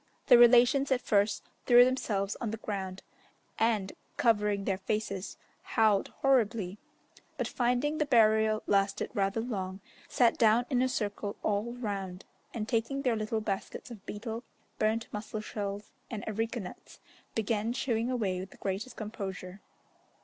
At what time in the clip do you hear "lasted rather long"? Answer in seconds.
8.65-9.79